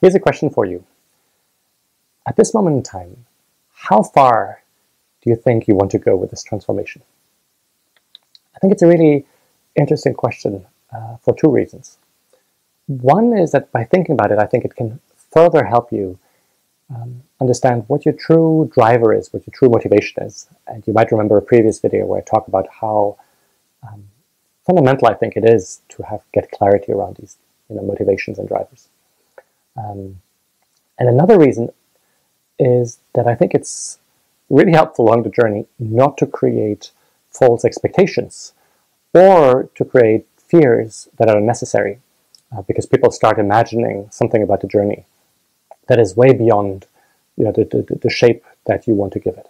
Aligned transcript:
Here's 0.00 0.14
a 0.14 0.20
question 0.20 0.48
for 0.50 0.64
you. 0.64 0.84
At 2.26 2.36
this 2.36 2.54
moment 2.54 2.76
in 2.76 2.82
time, 2.82 3.26
how 3.74 4.02
far 4.02 4.62
do 5.22 5.30
you 5.30 5.36
think 5.36 5.68
you 5.68 5.74
want 5.74 5.90
to 5.90 5.98
go 5.98 6.16
with 6.16 6.30
this 6.30 6.42
transformation? 6.42 7.02
I 8.54 8.58
think 8.60 8.72
it's 8.72 8.82
a 8.82 8.86
really 8.86 9.26
interesting 9.76 10.14
question 10.14 10.66
uh, 10.94 11.16
for 11.22 11.34
two 11.34 11.50
reasons. 11.50 11.98
One 12.86 13.36
is 13.36 13.52
that 13.52 13.70
by 13.72 13.84
thinking 13.84 14.14
about 14.14 14.32
it, 14.32 14.38
I 14.38 14.46
think 14.46 14.64
it 14.64 14.74
can 14.74 15.00
further 15.32 15.64
help 15.64 15.92
you 15.92 16.18
um, 16.94 17.22
understand 17.40 17.84
what 17.86 18.04
your 18.04 18.14
true 18.14 18.70
driver 18.74 19.14
is, 19.14 19.32
what 19.32 19.46
your 19.46 19.54
true 19.54 19.68
motivation 19.68 20.22
is. 20.24 20.48
And 20.66 20.86
you 20.86 20.92
might 20.92 21.12
remember 21.12 21.36
a 21.36 21.42
previous 21.42 21.78
video 21.78 22.06
where 22.06 22.20
I 22.20 22.22
talk 22.22 22.48
about 22.48 22.66
how 22.80 23.16
um, 23.86 24.04
fundamental 24.66 25.08
I 25.08 25.14
think 25.14 25.36
it 25.36 25.44
is 25.44 25.82
to 25.90 26.02
have 26.02 26.22
get 26.32 26.50
clarity 26.50 26.92
around 26.92 27.16
these 27.16 27.36
you 27.68 27.76
know, 27.76 27.82
motivations 27.82 28.38
and 28.38 28.48
drivers. 28.48 28.88
Um, 29.80 30.20
and 30.98 31.08
another 31.08 31.38
reason 31.38 31.70
is 32.58 32.98
that 33.14 33.26
I 33.26 33.34
think 33.34 33.54
it's 33.54 33.98
really 34.50 34.72
helpful 34.72 35.06
along 35.06 35.22
the 35.22 35.30
journey 35.30 35.66
not 35.78 36.18
to 36.18 36.26
create 36.26 36.90
false 37.30 37.64
expectations 37.64 38.52
or 39.14 39.70
to 39.74 39.84
create 39.84 40.26
fears 40.36 41.08
that 41.18 41.28
are 41.28 41.38
unnecessary 41.38 42.00
uh, 42.54 42.62
because 42.62 42.86
people 42.86 43.10
start 43.10 43.38
imagining 43.38 44.08
something 44.10 44.42
about 44.42 44.60
the 44.60 44.66
journey 44.66 45.06
that 45.88 45.98
is 45.98 46.16
way 46.16 46.32
beyond 46.32 46.86
you 47.36 47.44
know, 47.44 47.52
the, 47.52 47.64
the, 47.64 47.98
the 48.02 48.10
shape 48.10 48.44
that 48.66 48.86
you 48.86 48.94
want 48.94 49.12
to 49.14 49.18
give 49.18 49.36
it. 49.38 49.48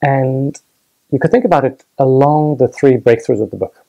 And 0.00 0.58
you 1.10 1.18
could 1.18 1.30
think 1.30 1.44
about 1.44 1.64
it 1.64 1.84
along 1.98 2.56
the 2.56 2.68
three 2.68 2.96
breakthroughs 2.96 3.42
of 3.42 3.50
the 3.50 3.56
book. 3.56 3.84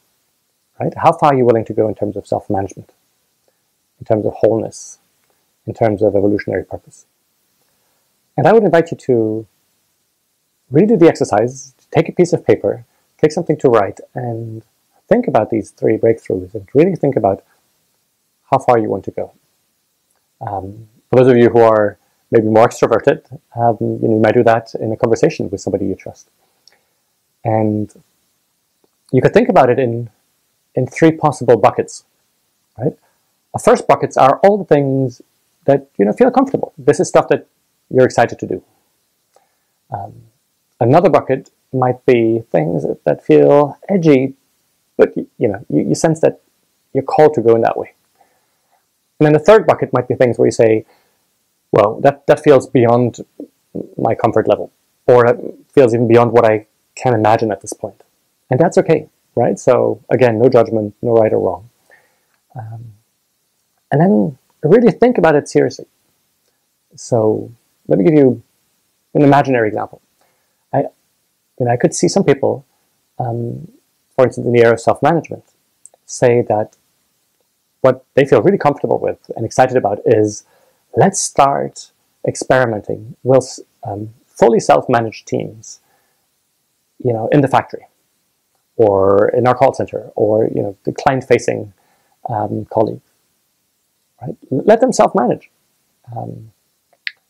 Right? 0.79 0.93
How 0.97 1.13
far 1.13 1.31
are 1.31 1.37
you 1.37 1.45
willing 1.45 1.65
to 1.65 1.73
go 1.73 1.87
in 1.87 1.95
terms 1.95 2.17
of 2.17 2.27
self-management, 2.27 2.91
in 3.99 4.05
terms 4.05 4.25
of 4.25 4.33
wholeness, 4.33 4.99
in 5.65 5.73
terms 5.73 6.01
of 6.01 6.15
evolutionary 6.15 6.63
purpose? 6.63 7.05
And 8.35 8.47
I 8.47 8.53
would 8.53 8.63
invite 8.63 8.91
you 8.91 8.97
to 8.97 9.47
redo 10.71 10.99
the 10.99 11.07
exercise, 11.07 11.73
take 11.91 12.09
a 12.09 12.11
piece 12.11 12.33
of 12.33 12.45
paper, 12.45 12.85
take 13.17 13.31
something 13.31 13.57
to 13.57 13.69
write, 13.69 13.99
and 14.13 14.63
think 15.07 15.27
about 15.27 15.49
these 15.49 15.71
three 15.71 15.97
breakthroughs 15.97 16.53
and 16.53 16.67
really 16.73 16.95
think 16.95 17.15
about 17.15 17.43
how 18.51 18.59
far 18.59 18.77
you 18.77 18.89
want 18.89 19.05
to 19.05 19.11
go. 19.11 19.33
Um, 20.41 20.87
for 21.09 21.17
those 21.17 21.31
of 21.31 21.37
you 21.37 21.49
who 21.49 21.61
are 21.61 21.97
maybe 22.31 22.47
more 22.47 22.67
extroverted, 22.67 23.25
um, 23.55 23.77
you, 23.79 24.07
know, 24.07 24.15
you 24.15 24.21
might 24.21 24.33
do 24.33 24.43
that 24.43 24.75
in 24.75 24.91
a 24.91 24.97
conversation 24.97 25.49
with 25.49 25.61
somebody 25.61 25.85
you 25.85 25.95
trust. 25.95 26.29
And 27.43 27.91
you 29.11 29.21
could 29.21 29.33
think 29.33 29.49
about 29.49 29.69
it 29.69 29.79
in, 29.79 30.09
in 30.75 30.85
three 30.85 31.11
possible 31.11 31.57
buckets, 31.57 32.03
right? 32.77 32.93
First 33.57 33.87
buckets 33.87 34.17
are 34.17 34.39
all 34.43 34.57
the 34.57 34.65
things 34.65 35.21
that 35.65 35.87
you 35.97 36.05
know 36.05 36.13
feel 36.13 36.31
comfortable. 36.31 36.73
This 36.77 36.99
is 36.99 37.07
stuff 37.07 37.27
that 37.29 37.47
you're 37.89 38.05
excited 38.05 38.39
to 38.39 38.47
do. 38.47 38.63
Um, 39.91 40.13
another 40.79 41.09
bucket 41.09 41.51
might 41.73 42.05
be 42.05 42.43
things 42.51 42.83
that, 42.83 43.03
that 43.05 43.23
feel 43.23 43.77
edgy, 43.89 44.33
but 44.97 45.15
you 45.15 45.47
know 45.47 45.65
you, 45.69 45.89
you 45.89 45.95
sense 45.95 46.19
that 46.21 46.41
you're 46.93 47.03
called 47.03 47.33
to 47.35 47.41
go 47.41 47.55
in 47.55 47.61
that 47.61 47.77
way. 47.77 47.93
And 49.19 49.25
then 49.25 49.33
the 49.33 49.39
third 49.39 49.65
bucket 49.65 49.91
might 49.93 50.07
be 50.07 50.15
things 50.15 50.37
where 50.37 50.47
you 50.47 50.51
say, 50.51 50.85
well, 51.71 51.99
that, 52.01 52.27
that 52.27 52.43
feels 52.43 52.67
beyond 52.67 53.25
my 53.97 54.15
comfort 54.15 54.47
level, 54.47 54.71
or 55.05 55.25
it 55.25 55.39
feels 55.73 55.93
even 55.93 56.07
beyond 56.07 56.31
what 56.31 56.45
I 56.45 56.67
can 56.95 57.13
imagine 57.13 57.51
at 57.51 57.61
this 57.61 57.73
point. 57.73 58.03
And 58.49 58.59
that's 58.59 58.77
okay, 58.77 59.09
right? 59.35 59.57
So 59.59 60.03
again, 60.09 60.39
no 60.39 60.49
judgment, 60.49 60.95
no 61.01 61.13
right 61.13 61.33
or 61.33 61.39
wrong. 61.39 61.69
Um, 62.55 62.93
and 63.91 64.01
then 64.01 64.37
really 64.63 64.91
think 64.91 65.17
about 65.17 65.35
it 65.35 65.47
seriously. 65.47 65.85
So 66.95 67.51
let 67.87 67.99
me 67.99 68.05
give 68.05 68.13
you 68.13 68.41
an 69.13 69.23
imaginary 69.23 69.67
example. 69.67 70.01
I, 70.73 70.79
you 71.59 71.65
know, 71.65 71.71
I 71.71 71.77
could 71.77 71.93
see 71.93 72.07
some 72.07 72.23
people, 72.23 72.65
um, 73.19 73.67
for 74.15 74.25
instance, 74.25 74.45
in 74.47 74.53
the 74.53 74.61
area 74.61 74.73
of 74.73 74.79
self-management, 74.79 75.43
say 76.05 76.41
that 76.43 76.75
what 77.81 78.05
they 78.15 78.25
feel 78.25 78.41
really 78.41 78.57
comfortable 78.57 78.99
with 78.99 79.31
and 79.35 79.45
excited 79.45 79.77
about 79.77 79.99
is 80.05 80.43
let's 80.95 81.21
start 81.21 81.91
experimenting 82.27 83.15
with 83.23 83.59
um, 83.83 84.13
fully 84.25 84.59
self-managed 84.59 85.27
teams 85.27 85.79
you 87.03 87.13
know, 87.13 87.27
in 87.31 87.41
the 87.41 87.47
factory 87.47 87.85
or 88.75 89.29
in 89.29 89.47
our 89.47 89.55
call 89.55 89.73
center 89.73 90.11
or, 90.15 90.49
you 90.53 90.61
know, 90.61 90.75
the 90.83 90.91
client-facing 90.91 91.73
um, 92.29 92.65
colleagues, 92.69 93.06
right? 94.21 94.35
Let 94.49 94.81
them 94.81 94.93
self-manage. 94.93 95.49
Um, 96.15 96.51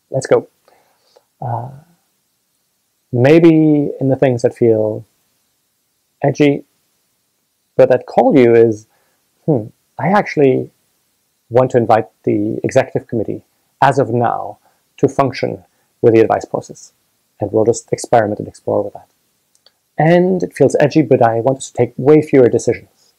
let's 0.10 0.28
go. 0.28 0.48
Uh, 1.42 1.72
maybe 3.12 3.92
in 4.00 4.10
the 4.10 4.16
things 4.16 4.42
that 4.42 4.56
feel 4.56 5.06
edgy, 6.22 6.66
but 7.76 7.90
that 7.90 8.06
call 8.06 8.38
you 8.38 8.54
is, 8.56 8.88
hmm, 9.46 9.68
I 10.00 10.10
actually 10.10 10.72
want 11.50 11.72
to 11.72 11.78
invite 11.78 12.08
the 12.24 12.60
executive 12.64 13.08
committee 13.08 13.44
as 13.82 14.00
of 14.00 14.10
now 14.10 14.58
to 14.98 15.08
function 15.08 15.64
with 16.02 16.14
the 16.14 16.22
advice 16.22 16.46
process. 16.46 16.94
And 17.40 17.52
we'll 17.52 17.66
just 17.66 17.92
experiment 17.94 18.40
and 18.40 18.48
explore 18.48 18.82
with 18.82 18.94
that 18.94 19.10
and 19.98 20.44
it 20.44 20.54
feels 20.54 20.76
edgy, 20.80 21.02
but 21.02 21.22
I 21.22 21.40
want 21.40 21.58
us 21.58 21.72
to 21.72 21.74
take 21.74 21.94
way 21.98 22.22
fewer 22.22 22.50
decisions. 22.50 23.14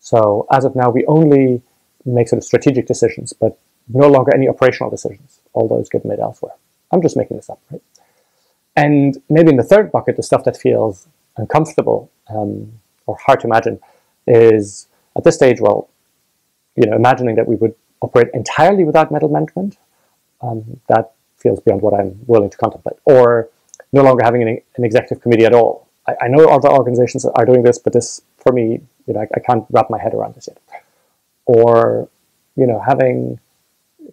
So 0.00 0.46
as 0.50 0.64
of 0.64 0.74
now, 0.74 0.90
we 0.90 1.04
only 1.06 1.62
make 2.14 2.28
sort 2.28 2.38
of 2.38 2.44
strategic 2.44 2.86
decisions, 2.86 3.32
but 3.32 3.58
no 3.88 4.08
longer 4.08 4.34
any 4.34 4.48
operational 4.48 4.90
decisions. 4.90 5.40
All 5.52 5.68
those 5.68 5.88
get 5.88 6.04
made 6.04 6.18
elsewhere. 6.18 6.52
I'm 6.90 7.02
just 7.02 7.16
making 7.16 7.36
this 7.36 7.50
up, 7.50 7.60
right? 7.70 7.82
And 8.76 9.20
maybe 9.28 9.50
in 9.50 9.56
the 9.56 9.64
third 9.64 9.90
bucket, 9.90 10.16
the 10.16 10.22
stuff 10.22 10.44
that 10.44 10.56
feels 10.56 11.08
uncomfortable 11.36 12.10
um, 12.28 12.72
or 13.06 13.16
hard 13.16 13.40
to 13.40 13.46
imagine 13.46 13.80
is 14.26 14.86
at 15.16 15.24
this 15.24 15.34
stage, 15.34 15.60
well, 15.60 15.88
you 16.76 16.86
know, 16.86 16.94
imagining 16.94 17.34
that 17.36 17.48
we 17.48 17.56
would 17.56 17.74
operate 18.00 18.28
entirely 18.34 18.84
without 18.84 19.10
middle 19.10 19.28
management, 19.28 19.78
um, 20.42 20.80
that 20.88 21.12
feels 21.36 21.60
beyond 21.60 21.82
what 21.82 21.94
I'm 21.94 22.20
willing 22.26 22.50
to 22.50 22.56
contemplate. 22.56 22.96
Or 23.04 23.48
no 23.92 24.02
longer 24.02 24.22
having 24.24 24.42
an, 24.42 24.60
an 24.76 24.84
executive 24.84 25.22
committee 25.22 25.44
at 25.44 25.54
all, 25.54 25.88
I, 26.06 26.14
I 26.22 26.28
know 26.28 26.46
other 26.48 26.68
organizations 26.68 27.24
are 27.24 27.44
doing 27.44 27.62
this, 27.62 27.78
but 27.78 27.92
this, 27.92 28.22
for 28.36 28.52
me, 28.52 28.80
you 29.06 29.14
know, 29.14 29.20
I, 29.20 29.26
I 29.34 29.40
can't 29.40 29.64
wrap 29.70 29.90
my 29.90 30.00
head 30.00 30.14
around 30.14 30.34
this 30.34 30.46
yet. 30.48 30.58
Or, 31.48 32.08
you 32.56 32.66
know, 32.66 32.78
having 32.86 33.40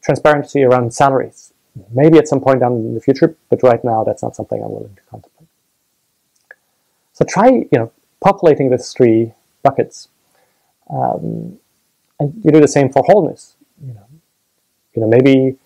transparency 0.01 0.63
around 0.63 0.93
salaries. 0.93 1.53
Maybe 1.91 2.17
at 2.17 2.27
some 2.27 2.39
point 2.39 2.61
down 2.61 2.73
in 2.73 2.93
the 2.95 3.01
future, 3.01 3.35
but 3.49 3.61
right 3.61 3.83
now 3.83 4.05
that's 4.05 4.23
not 4.23 4.35
something 4.35 4.63
I'm 4.63 4.71
willing 4.71 4.95
to 4.95 5.01
contemplate. 5.09 5.49
So 7.11 7.25
try, 7.25 7.49
you 7.49 7.77
know, 7.79 7.91
populating 8.21 8.69
these 8.69 8.93
three 8.93 9.33
buckets. 9.61 10.07
Um, 10.89 11.59
and 12.19 12.41
you 12.43 12.51
do 12.51 12.61
the 12.61 12.67
same 12.67 12.91
for 12.91 13.03
wholeness. 13.05 13.57
You 13.85 13.93
know, 13.93 14.07
you 14.93 15.01
know, 15.01 15.07
maybe 15.07 15.57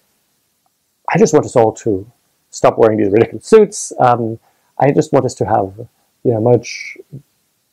I 1.14 1.20
just 1.20 1.34
want 1.34 1.46
us 1.46 1.56
all 1.56 1.74
to 1.74 2.12
stop 2.50 2.80
wearing 2.80 2.98
these 2.98 3.12
ridiculous 3.12 3.46
suits. 3.46 3.94
Um, 4.00 4.40
I 4.80 4.92
just 4.92 5.14
want 5.14 5.26
us 5.26 5.36
to 5.36 5.46
have 5.46 5.88
you 6.24 6.34
know, 6.34 6.42
much 6.42 6.98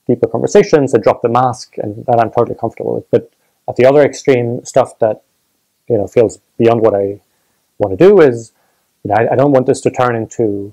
deeper 0.06 0.26
conversations 0.26 0.94
and 0.94 1.02
drop 1.02 1.22
the 1.22 1.28
mask, 1.28 1.78
and 1.78 2.04
that 2.06 2.20
I'm 2.20 2.30
totally 2.30 2.56
comfortable 2.58 2.94
with. 2.94 3.10
But 3.10 3.30
at 3.69 3.77
the 3.77 3.87
other 3.87 4.03
extreme, 4.03 4.65
stuff 4.65 4.99
that 4.99 5.22
you 5.88 5.97
know 5.97 6.06
feels 6.06 6.38
beyond 6.59 6.81
what 6.81 6.94
I 6.94 7.21
want 7.78 7.99
to 7.99 8.04
do 8.09 8.21
is, 8.21 8.53
you 9.03 9.10
know, 9.10 9.16
I, 9.16 9.32
I 9.32 9.37
don't 9.37 9.53
want 9.53 9.66
this 9.66 9.81
to 9.82 9.91
turn 9.91 10.16
into 10.16 10.72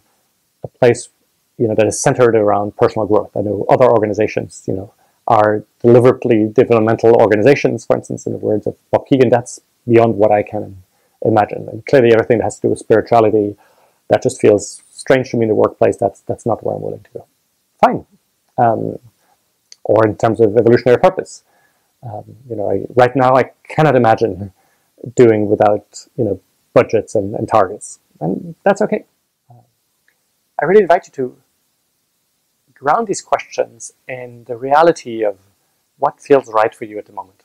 a 0.64 0.67
place, 0.67 1.09
you 1.58 1.67
know, 1.67 1.76
that 1.76 1.88
is 1.88 2.02
centered 2.02 2.35
around 2.35 2.78
personal 2.78 3.08
growth. 3.08 3.35
I 3.35 3.41
know 3.41 3.66
other 3.70 3.85
organizations, 3.85 4.64
you 4.67 4.73
know, 4.73 4.94
are 5.28 5.64
deliberately 5.82 6.47
developmental 6.47 7.16
organizations, 7.16 7.85
for 7.85 7.96
instance, 7.96 8.26
in 8.26 8.34
the 8.34 8.40
words 8.40 8.67
of 8.67 8.76
Bob 8.91 9.08
Kegan. 9.08 9.29
That's 9.29 9.59
beyond 9.88 10.16
what 10.16 10.32
I 10.32 10.44
can 10.44 10.84
imagine. 11.22 11.67
And 11.70 11.85
clearly, 11.85 12.14
everything 12.14 12.38
that 12.38 12.46
has 12.46 12.56
to 12.58 12.62
do 12.64 12.70
with 12.70 12.79
spirituality, 12.79 13.58
that 14.09 14.23
just 14.23 14.40
feels 14.40 14.82
strange 14.91 15.32
to 15.32 15.38
me 15.38 15.44
in 15.44 15.50
the 15.50 15.56
workplace. 15.56 15.97
That's 15.97 16.22
that's 16.22 16.46
not 16.46 16.64
where 16.64 16.76
I'm 16.76 16.82
willing 16.82 17.03
to 17.03 17.12
go 17.12 17.28
fine. 17.84 18.06
Um, 18.58 19.00
or 19.84 20.08
in 20.08 20.16
terms 20.16 20.40
of 20.40 20.56
evolutionary 20.56 21.00
purpose. 21.00 21.44
Um, 22.05 22.35
you 22.50 22.55
know, 22.55 22.70
I, 22.70 22.85
right 22.96 23.16
now 23.16 23.35
I 23.35 23.52
cannot 23.67 23.96
imagine 23.96 24.52
doing 25.16 25.50
without 25.50 26.05
you 26.17 26.23
know 26.23 26.40
budgets 26.73 27.16
and, 27.16 27.35
and 27.35 27.47
targets, 27.47 28.00
and 28.20 28.55
that's 28.64 28.82
okay. 28.82 29.05
Uh, 29.50 29.61
I 30.61 30.66
really 30.66 30.82
invite 30.82 31.08
you 31.08 31.14
to 31.14 31.38
ground 32.73 33.08
these 33.08 33.22
questions 33.22 33.94
in 34.08 34.44
the 34.46 34.58
reality 34.58 35.23
of 35.23 35.38
what 35.97 36.20
feels 36.20 36.52
right 36.52 36.76
for 36.76 36.85
you 36.85 36.97
at 36.97 37.05
the 37.05 37.14
moment, 37.14 37.44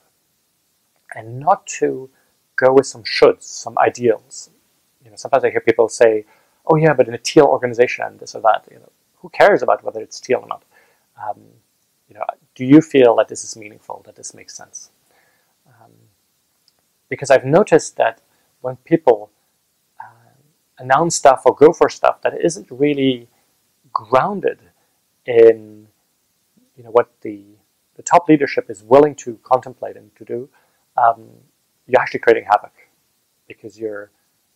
and 1.15 1.39
not 1.39 1.67
to 1.67 2.11
go 2.57 2.73
with 2.73 2.87
some 2.87 3.05
shoulds, 3.05 3.45
some 3.45 3.77
ideals. 3.79 4.51
You 5.05 5.11
know, 5.11 5.17
sometimes 5.17 5.45
I 5.45 5.51
hear 5.51 5.61
people 5.61 5.89
say, 5.89 6.25
"Oh 6.67 6.77
yeah, 6.77 6.95
but 6.95 7.07
in 7.07 7.15
a 7.15 7.19
teal 7.19 7.45
organization, 7.45 8.19
this 8.19 8.35
or 8.35 8.43
that." 8.43 8.67
You 8.71 8.79
know, 8.79 8.91
who 9.21 9.29
cares 9.29 9.63
about 9.63 9.85
whether 9.85 10.01
it's 10.01 10.19
teal 10.21 10.41
or 10.43 10.49
not? 10.49 10.65
Um, 11.23 11.41
you 12.09 12.15
know, 12.15 12.25
do 12.55 12.65
you 12.65 12.81
feel 12.81 13.17
that 13.17 13.29
this 13.29 13.45
is 13.45 13.57
meaningful, 13.57 14.03
that 14.07 14.17
this 14.17 14.35
makes 14.35 14.57
sense? 14.57 14.91
Um, 15.67 15.93
because 17.09 17.31
I've 17.31 17.45
noticed 17.45 17.97
that 17.97 18.21
when 18.61 18.77
people 18.77 19.31
uh, 20.01 20.35
announce 20.79 21.17
stuff 21.17 21.43
or 21.45 21.55
go 21.55 21.73
for 21.73 21.89
stuff 21.89 22.23
that 22.23 22.35
isn't 22.43 22.71
really 22.71 23.29
grounded 23.93 24.61
in 25.27 25.89
you 26.77 26.85
know 26.85 26.91
what 26.91 27.11
the 27.23 27.43
the 27.97 28.03
top 28.03 28.29
leadership 28.29 28.71
is 28.71 28.85
willing 28.85 29.15
to 29.17 29.39
contemplate 29.43 29.97
and 29.97 30.15
to 30.15 30.25
do, 30.25 30.49
um, 30.97 31.29
you're 31.89 32.01
actually 32.01 32.21
creating 32.21 32.45
havoc 32.45 32.73
because 33.49 33.77
you're 33.77 34.13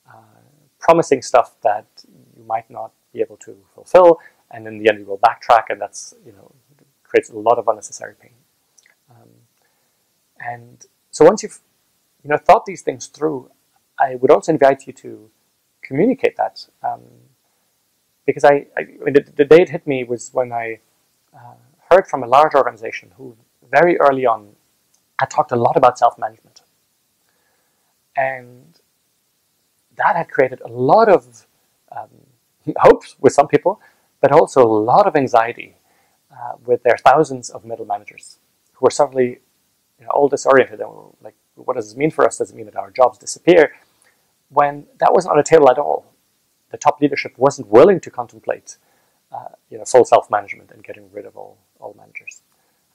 uh, 0.08 0.40
promising 0.78 1.20
stuff 1.20 1.56
that 1.62 1.87
you 2.37 2.44
might 2.44 2.70
not 2.70 2.93
be 3.12 3.20
able 3.20 3.37
to 3.37 3.56
fulfill, 3.75 4.20
and 4.52 4.66
in 4.69 4.78
the 4.78 4.88
end 4.88 5.00
you 5.00 5.06
will 5.06 5.19
backtrack, 5.19 5.64
and 5.70 5.81
that's 5.81 6.14
you 6.25 6.32
know 6.32 6.52
creates 7.12 7.29
a 7.29 7.37
lot 7.37 7.59
of 7.59 7.69
unnecessary 7.69 8.14
pain. 8.20 8.37
Um, 9.11 9.29
and 10.41 10.87
so 11.11 11.26
once 11.26 11.43
you've 11.43 11.61
you 12.25 12.31
know 12.31 12.38
thought 12.38 12.64
these 12.64 12.82
things 12.82 13.06
through, 13.06 13.50
I 14.00 14.14
would 14.14 14.31
also 14.31 14.50
invite 14.53 14.87
you 14.87 14.94
to 15.05 15.31
communicate 15.82 16.37
that 16.37 16.67
um, 16.82 17.03
because 18.25 18.44
I, 18.44 18.67
I, 18.79 18.82
the, 19.17 19.25
the, 19.37 19.44
day 19.44 19.61
it 19.62 19.69
hit 19.69 19.87
me 19.87 20.05
was 20.05 20.31
when 20.32 20.53
I 20.53 20.79
uh, 21.35 21.59
heard 21.91 22.06
from 22.06 22.23
a 22.23 22.26
large 22.26 22.55
organization 22.55 23.11
who 23.17 23.37
very 23.70 23.99
early 24.00 24.25
on 24.25 24.41
had 25.19 25.29
talked 25.29 25.53
a 25.53 25.56
lot 25.56 25.76
about 25.76 25.99
self-management. 25.99 26.62
And 28.17 28.81
that 29.97 30.14
had 30.17 30.31
created 30.31 30.61
a 30.64 30.69
lot 30.69 31.09
of 31.09 31.47
um, 31.94 32.11
hopes 32.79 33.17
with 33.20 33.32
some 33.32 33.49
people, 33.49 33.81
but 34.20 34.32
also 34.32 34.62
a 34.62 34.81
lot 34.93 35.06
of 35.06 35.17
anxiety 35.17 35.75
uh, 36.42 36.54
with 36.64 36.82
their 36.82 36.96
thousands 36.96 37.50
of 37.50 37.64
middle 37.64 37.86
managers 37.86 38.38
who 38.72 38.84
were 38.84 38.90
suddenly 38.90 39.38
you 39.98 40.04
know, 40.04 40.10
all 40.14 40.28
disoriented 40.28 40.80
and 40.80 40.88
were 40.88 41.10
like, 41.22 41.34
what 41.54 41.76
does 41.76 41.88
this 41.88 41.96
mean 41.96 42.10
for 42.10 42.26
us? 42.26 42.38
Does 42.38 42.50
it 42.50 42.56
mean 42.56 42.66
that 42.66 42.76
our 42.76 42.90
jobs 42.90 43.18
disappear? 43.18 43.72
When 44.48 44.86
that 44.98 45.12
wasn't 45.12 45.32
on 45.32 45.36
the 45.38 45.44
table 45.44 45.70
at 45.70 45.78
all. 45.78 46.06
The 46.70 46.78
top 46.78 47.00
leadership 47.00 47.34
wasn't 47.36 47.68
willing 47.68 48.00
to 48.00 48.10
contemplate 48.10 48.78
uh, 49.30 49.48
you 49.70 49.78
know, 49.78 49.84
full 49.84 50.04
self-management 50.04 50.70
and 50.72 50.82
getting 50.82 51.10
rid 51.12 51.26
of 51.26 51.36
all, 51.36 51.58
all 51.80 51.94
managers. 51.98 52.42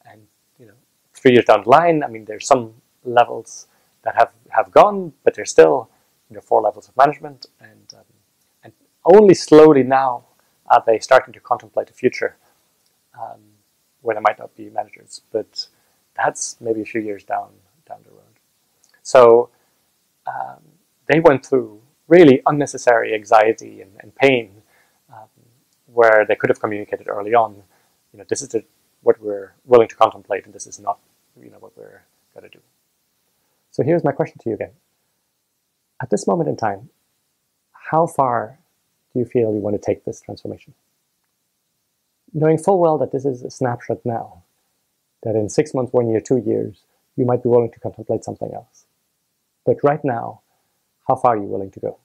And 0.10 0.22
you 0.60 0.66
know, 0.66 0.74
three 1.14 1.32
years 1.32 1.46
down 1.46 1.64
the 1.64 1.70
line, 1.70 2.04
I 2.04 2.08
mean, 2.08 2.26
there's 2.26 2.48
some 2.48 2.74
levels 3.04 3.68
that 4.04 4.16
have, 4.16 4.32
have 4.50 4.72
gone, 4.72 5.14
but 5.24 5.34
there's 5.36 5.52
still 5.52 5.90
you 6.30 6.36
know, 6.36 6.42
four 6.42 6.62
levels 6.62 6.90
of 6.90 6.98
management, 6.98 7.46
and 7.62 7.94
um, 7.96 8.04
and 8.64 8.74
only 9.06 9.34
slowly 9.34 9.84
now 9.84 10.26
are 10.68 10.84
they 10.86 11.00
starting 11.00 11.34
to 11.34 11.40
contemplate 11.40 11.88
the 11.88 11.94
future 11.94 12.36
um, 13.20 13.42
where 14.02 14.16
there 14.16 14.22
might 14.22 14.40
not 14.40 14.56
be 14.56 14.70
managers, 14.70 15.22
but 15.32 15.68
that's 16.16 16.58
maybe 16.60 16.82
a 16.82 16.86
few 16.86 17.02
years 17.02 17.24
down 17.24 17.50
down 17.88 18.00
the 18.04 18.12
road. 18.12 18.36
So 19.02 19.50
um, 20.28 20.62
they 21.08 21.20
went 21.20 21.46
through 21.46 21.82
really 22.08 22.42
unnecessary 22.46 23.14
anxiety 23.14 23.82
and, 23.82 23.92
and 24.00 24.16
pain 24.16 24.62
where 25.98 26.26
they 26.28 26.36
could 26.36 26.50
have 26.50 26.60
communicated 26.60 27.08
early 27.08 27.34
on, 27.34 27.56
you 28.14 28.20
know, 28.20 28.26
this 28.30 28.42
is 28.42 28.50
the, 28.50 28.64
what 29.02 29.20
we're 29.20 29.54
willing 29.66 29.88
to 29.88 29.96
contemplate, 29.96 30.46
and 30.46 30.54
this 30.54 30.68
is 30.68 30.80
not, 30.80 31.00
you 31.42 31.50
know, 31.50 31.58
what 31.60 31.76
we're 31.76 32.04
going 32.36 32.44
to 32.44 32.56
do. 32.56 32.64
So 33.72 33.84
here's 33.84 34.04
my 34.04 34.12
question 34.12 34.38
to 34.44 34.50
you 34.50 34.56
again. 34.56 34.72
At 36.02 36.12
this 36.12 36.28
moment 36.28 36.50
in 36.50 36.56
time, 36.56 36.90
how 37.72 38.06
far 38.06 38.60
do 39.12 39.20
you 39.20 39.26
feel 39.26 39.54
you 39.54 39.60
want 39.60 39.76
to 39.76 39.84
take 39.84 40.06
this 40.06 40.22
transformation? 40.22 40.74
Knowing 42.34 42.58
full 42.58 42.80
well 42.80 42.98
that 42.98 43.12
this 43.12 43.26
is 43.26 43.44
a 43.44 43.50
snapshot 43.50 44.00
now, 44.06 44.44
that 45.24 45.36
in 45.36 45.50
six 45.50 45.74
months, 45.74 45.94
one 45.94 46.10
year, 46.10 46.20
two 46.20 46.38
years, 46.38 46.84
you 47.16 47.26
might 47.26 47.44
be 47.44 47.50
willing 47.50 47.72
to 47.72 47.80
contemplate 47.80 48.24
something 48.24 48.52
else. 48.54 48.86
But 49.66 49.84
right 49.84 50.04
now, 50.04 50.42
how 51.08 51.16
far 51.16 51.36
are 51.36 51.38
you 51.38 51.44
willing 51.44 51.72
to 51.72 51.80
go? 51.80 51.98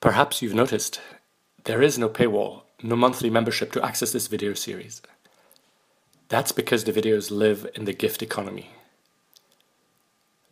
Perhaps 0.00 0.42
you've 0.42 0.54
noticed 0.54 1.00
there 1.64 1.82
is 1.82 1.98
no 1.98 2.08
paywall, 2.08 2.62
no 2.82 2.96
monthly 2.96 3.30
membership 3.30 3.72
to 3.72 3.84
access 3.84 4.12
this 4.12 4.26
video 4.26 4.54
series. 4.54 5.02
That's 6.28 6.52
because 6.52 6.84
the 6.84 6.92
videos 6.92 7.30
live 7.30 7.66
in 7.74 7.84
the 7.84 7.92
gift 7.92 8.22
economy. 8.22 8.70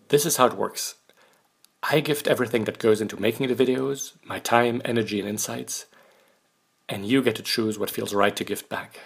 This 0.09 0.25
is 0.25 0.37
how 0.37 0.47
it 0.47 0.57
works. 0.57 0.95
I 1.83 2.01
gift 2.01 2.27
everything 2.27 2.65
that 2.65 2.79
goes 2.79 3.01
into 3.01 3.21
making 3.21 3.49
the 3.49 3.55
videos, 3.55 4.13
my 4.25 4.39
time, 4.39 4.83
energy, 4.85 5.21
and 5.21 5.29
insights, 5.29 5.87
and 6.89 7.07
you 7.07 7.23
get 7.23 7.37
to 7.37 7.43
choose 7.43 7.79
what 7.79 7.91
feels 7.91 8.15
right 8.15 8.37
to 8.37 8.45
give 8.45 8.69
back. 8.69 9.01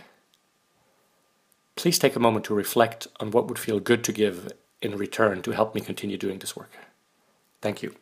Please 1.77 1.99
take 1.99 2.17
a 2.17 2.21
moment 2.21 2.45
to 2.47 2.55
reflect 2.55 3.07
on 3.21 3.31
what 3.31 3.49
would 3.49 3.59
feel 3.59 3.81
good 3.81 4.05
to 4.05 4.13
give 4.13 4.53
in 4.83 4.97
return 4.97 5.43
to 5.43 5.53
help 5.53 5.75
me 5.75 5.81
continue 5.81 6.19
doing 6.19 6.39
this 6.39 6.57
work. 6.57 6.71
Thank 7.61 7.83
you. 7.83 7.95